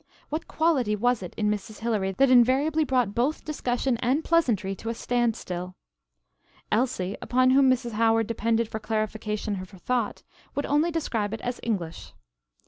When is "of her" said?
9.61-9.77